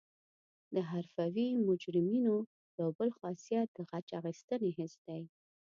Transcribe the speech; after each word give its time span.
د 0.73 0.75
حرفوي 0.89 1.47
مجرمینو 1.67 2.35
یو 2.79 2.89
بل 2.97 3.09
خاصیت 3.19 3.67
د 3.73 3.79
غچ 3.89 4.07
اخیستنې 4.19 4.69
حس 4.77 4.93
دی 5.07 5.21